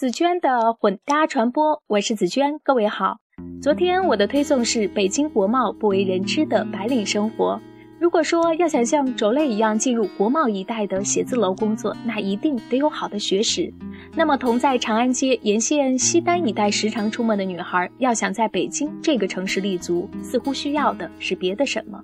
[0.00, 3.18] 紫娟的混搭传播，我是紫娟，各位好。
[3.60, 7.60] 昨天我的推送是北京国贸不为人知的白领生活。
[7.98, 13.70] 如果说要想像轴类一样进入国贸一带的写字楼工作，那一定得有好的学识。
[14.14, 22.02] 那么同在长安街沿线西单一带时常出没的女孩，要想在北京这个城市立足，似乎需要的是别的什么？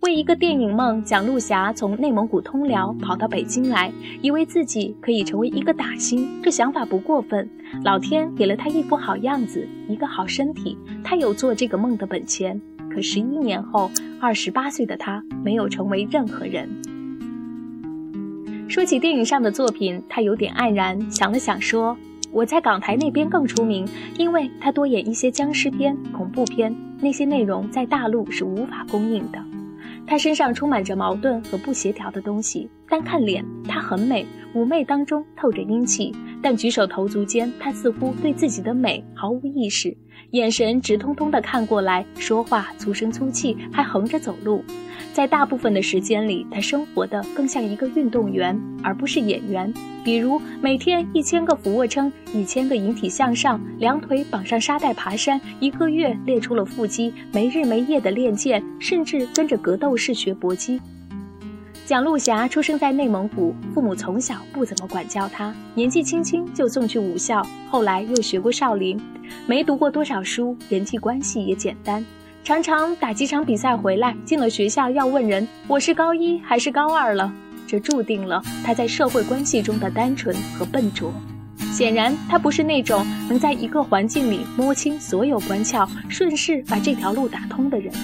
[0.00, 3.90] 为一个电影梦，蒋璐霞从内蒙古通辽跑到北京来，
[4.20, 7.48] 以为自己可以成为一个打星，这想法不过分。
[7.82, 12.60] 老天给了她一副好样子，一个好身体，她有做这个梦的本钱。
[12.90, 13.90] 可十一年后，
[14.20, 16.68] 二十八岁的她没有成为任何人。
[18.68, 21.96] 说起电影上的作品，她有点黯然，想了想说
[22.30, 29.42] ：“我在港台那边更出名，因为她多演一些僵尸片、恐怖片，那些内容在大陆是无法供应的。”
[30.06, 32.68] 她身上充满着矛盾和不协调的东西。
[32.88, 34.24] 单看脸，她很美，
[34.54, 39.96] 妩媚当中透着英气；但举手投足间，她似乎对自己的美毫无意识，
[40.32, 44.64] 眼神直通通的看过来，说话粗声粗气，还横着走路。
[45.12, 49.72] 在大部分的时间里，他生活的更像一个运动员，而不是演员。
[50.04, 60.80] 比如每天一千个俯卧撑，一千个引体向上，两腿绑上沙袋爬山，一个月练出了腹肌，没日没夜的练剑，甚至跟着格斗士学搏击。
[61.86, 69.00] 蒋璐霞出生在内蒙古，父母从小不怎么管教她，年纪轻轻就送去武校，后来又学过少林，
[69.46, 72.04] 没读过多少书，人际关系也简单。
[72.42, 77.32] 常常打几场比赛回来，进了学校要问人我是高一还是高二了，
[77.68, 81.14] 这注定了他在社会关系中的单纯和笨拙。
[81.72, 87.94] 显然，他不是那种能在一个环境里摸清所有关窍，顺势把这条路打通的人。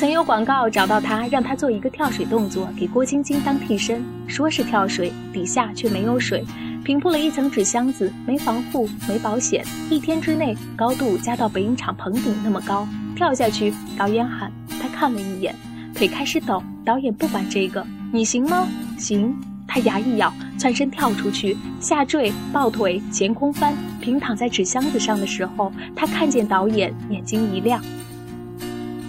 [0.00, 6.42] 曾有广告找到他，让他做一个跳水动作，给郭晶晶当替身，说是跳水，底下却没有水。
[6.82, 9.62] 平铺了一层纸箱子，没防护，没保险。
[9.90, 13.74] 一天之内，高度加到北影厂棚顶那么高，跳下去。
[13.98, 14.50] 导演喊
[14.80, 15.54] 他看了一眼，
[15.94, 16.62] 腿开始抖。
[16.82, 18.66] 导演不管这个，你行吗？
[18.96, 19.36] 行。
[19.68, 27.84] 他牙一咬，窜身跳出去，下坠，抱腿，前空翻，平躺在纸箱子上的时候，他看见导演，眼睛一亮。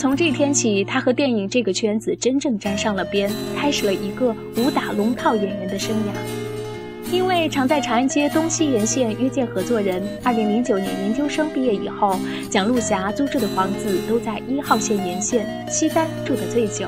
[0.00, 7.12] 从这天起，他和电影这个圈子真正沾上了边，开始了一个武打龙套演员的生涯。
[7.12, 12.18] 因为常在长安街东西沿线约见合作人，二零零九年研究生毕业以后，
[12.48, 16.86] 蒋璐霞租住的房子都在一号线沿线，西单住的最久。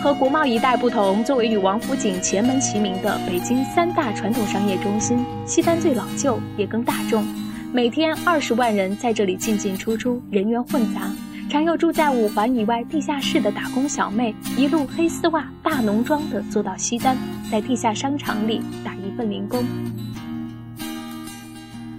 [0.00, 7.26] 和国贸一带不同，作为与王府井前门齐名的北京三大传统商业中心，西单最老旧也更大众，
[7.72, 11.10] 每天二十万人在这里进进出出，人员混杂。
[11.54, 17.16] 常有住在五环以外地下室的打工小妹，一路黑丝袜、大浓妆的坐到西单，
[17.48, 19.64] 在地下商场里打一份零工。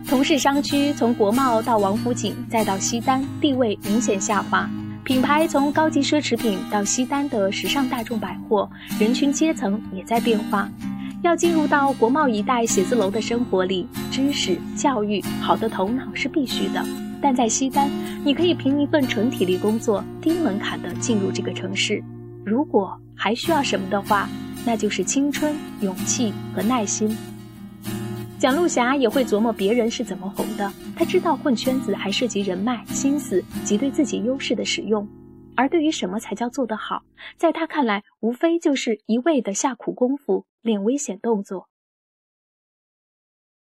[0.05, 4.69] 同是商区，从国贸到王府井再到西单，地位明显下滑。
[5.05, 10.69] 品牌从高级奢侈品到西单的时尚大众百货，人群阶层也在变化。
[11.21, 16.85] 要进入到国贸一带写字楼的生活里，知识、教育、好的头脑是必须的。
[17.25, 17.90] 但在西单，
[18.24, 22.00] 你可以凭一份纯体力工作，低门槛的进入这个城市。
[22.46, 24.30] 如果还需要什么的话，
[24.63, 27.18] 那就是青春、勇气和耐心。
[28.38, 35.07] 蒋璐霞也会琢磨别人是怎么红的，她知道混圈子还涉及人脉、心思及对自己优势的使用。
[35.56, 37.02] 而对于什么才叫做得好，
[37.38, 41.69] 在她看来，无非就是一味的下苦功夫，练危险动作。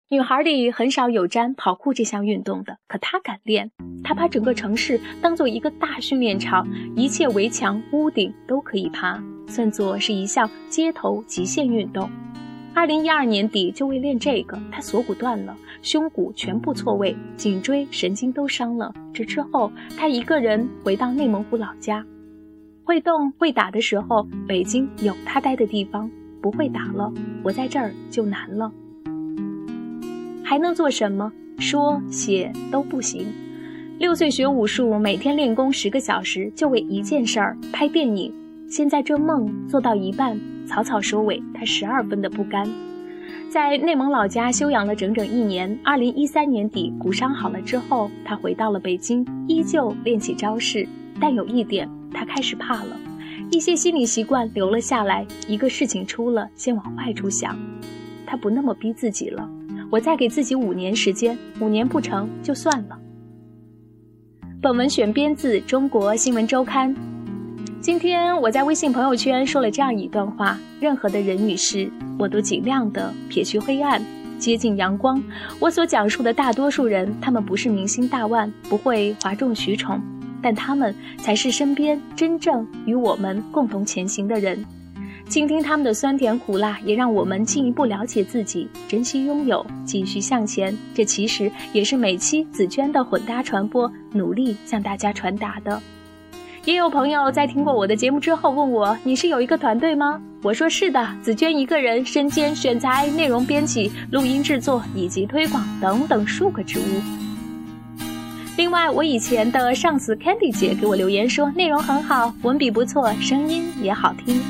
[0.08, 3.72] 女孩里很少有沾跑酷这项运动的，可她敢练。
[4.04, 12.08] 她把整个城市当做一个大训练场，一切围墙、屋顶都可以爬，算作是一项街头极限运动。
[12.76, 18.94] 二零一二年底，就为练这个，她锁骨断了，胸骨全部错位，颈椎神经都伤了。
[19.12, 22.06] 这之后，她一个人回到内蒙古老家。
[22.84, 26.08] 会动会打的时候，北京有她待的地方；
[26.44, 27.12] 不会打了，
[27.42, 28.72] 我在这儿就难了。
[30.46, 31.34] 还能做什么？
[31.58, 33.26] 说写都不行。
[33.98, 38.32] 六岁学武术，每天练功十个小时，就为一件事儿——拍电影。
[38.70, 42.70] 现在这梦做到一半，草草收尾，他十二分的不甘。
[43.50, 45.80] 在内蒙老家休养了整整一年。
[45.84, 50.88] 二零一三年底，骨伤好了之后，他回到了北京，依旧练起招式。
[51.20, 52.96] 但有一点，他开始怕了，
[53.50, 55.26] 一些心理习惯留了下来。
[55.48, 57.58] 一个事情出了，先往坏处想。
[58.28, 59.50] 他不那么逼自己了。
[59.96, 63.00] 我再给自己五年时间，五年不成就算了。
[64.62, 66.94] 本文选编自《中国新闻周刊》。
[67.80, 71.90] 今天我在微信朋友圈说了这样一段话：任何的人与事，
[72.20, 74.02] 我都尽量的撇去黑暗，
[74.38, 75.24] 接近阳光。
[75.62, 80.02] 我所讲述的大多数人，他们不是明星大腕，不会哗众取宠，
[80.42, 84.62] 但他们才是身边真正与我们共同前行的人。
[85.28, 90.76] 倾听他们的酸甜苦辣，也让我们进一步了解自己，珍惜拥有，继续向前。
[90.94, 95.82] 这其实也是每期紫娟的混搭传播努力向大家传达的。
[96.64, 107.02] 也有朋友在听过我的节目之后问我：“你是有一个团队吗？”我说：“是的，紫娟一个人身兼选材、内容编辑、录音制作以及推广等等数个职务。”
[108.58, 114.42] 另外，我以前的上司 Candy 姐给我留言说：“内容很好，文笔不错，声音也好听。”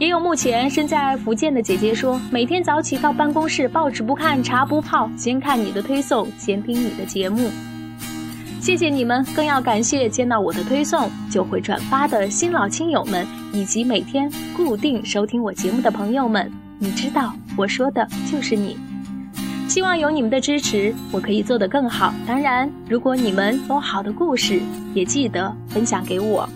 [0.00, 7.50] 也有目前身在福建的姐姐说：“每天早起到办公室，报纸不看，茶不泡，先看你的推送，先听你的节目。”
[8.62, 16.50] 谢谢你们，更要感谢见到我的推送就会转发的新老亲友们，以及每天固定收听我节目的朋友们。
[16.78, 18.78] 你知道，我说的就是你。
[19.68, 22.14] 希望有你们的支持，我可以做得更好。
[22.26, 24.62] 当然，如果你们有好的故事，
[24.94, 26.48] 也记得分享给我。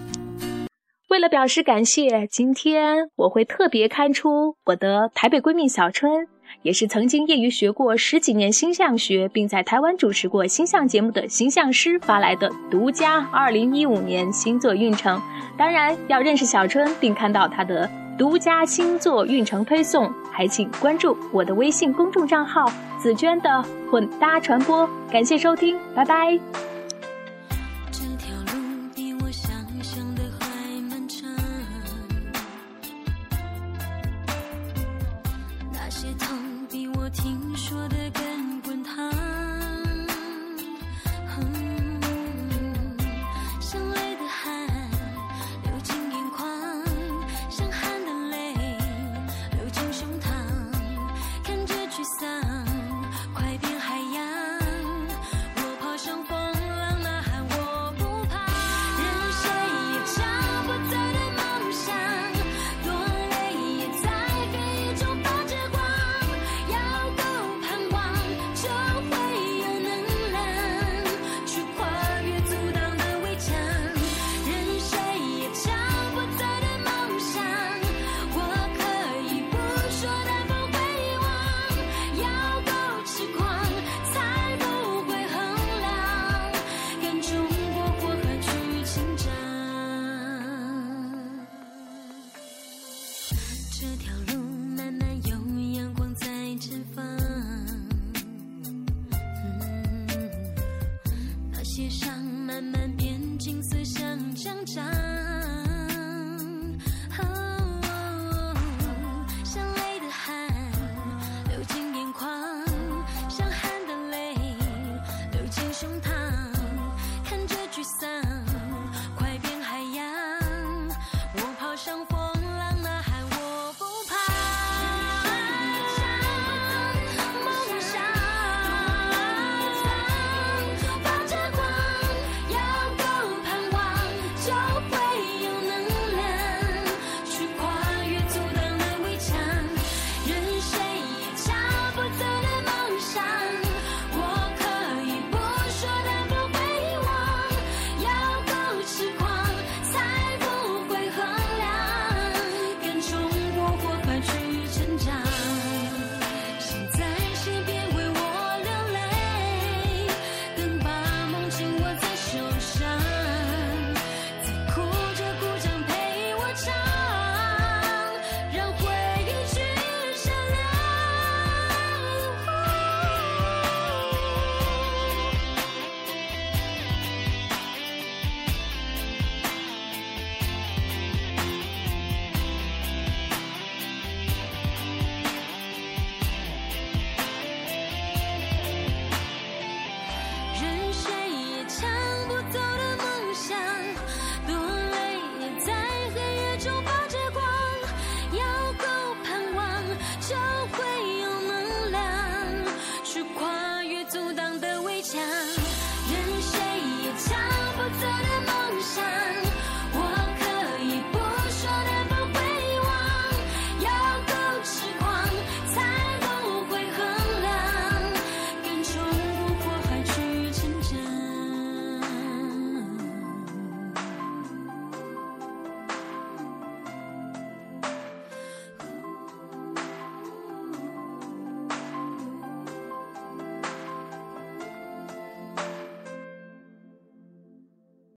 [1.14, 6.26] 为了表示感谢，今天我会特别刊出我的台北闺蜜小春。
[6.62, 15.22] 也是曾经业余学过十几年星象学，并在台湾主持过星象节目的星象师发来的独家2015年星座运程。
[15.56, 17.88] 当然，要认识小春并看到他的
[18.18, 22.68] 独家星座运程推送，还请关注我的微信公众账号
[22.98, 24.88] “紫娟的混搭传播”。
[25.12, 26.73] 感谢收听，拜拜。